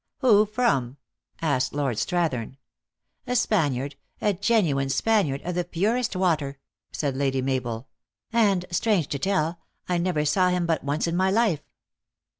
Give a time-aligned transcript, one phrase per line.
[0.21, 0.97] "Who from?"
[1.43, 2.57] asked Lord Strathern."
[3.27, 6.57] A Spaniard a genuine Spaniard, of the purest water,"
[6.91, 7.87] said Lady Mabel."
[8.33, 11.61] And, strange to tell, I never saw him but once in my life."